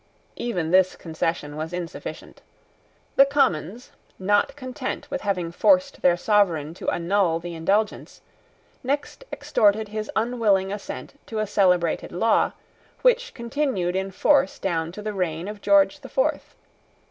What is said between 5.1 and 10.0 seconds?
with having forced their sovereign to annul the Indulgence, next extorted